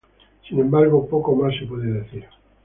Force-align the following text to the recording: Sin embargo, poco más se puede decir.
Sin 0.49 0.57
embargo, 0.59 1.05
poco 1.07 1.35
más 1.35 1.53
se 1.59 1.67
puede 1.67 1.93
decir. 1.93 2.25